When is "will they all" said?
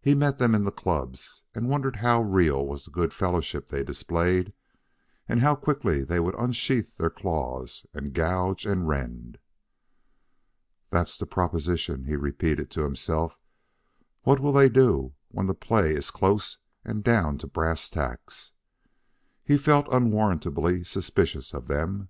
14.38-15.12